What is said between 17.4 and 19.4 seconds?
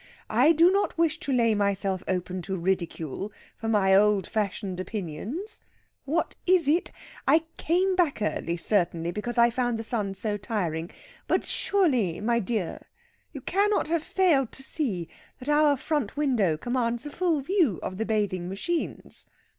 view of the bathing machines.